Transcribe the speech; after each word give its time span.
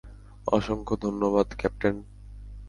অসংখ্য 0.47 0.95
ধন্যবাদ, 0.97 1.47
ক্যাপ্টেন! 1.57 1.95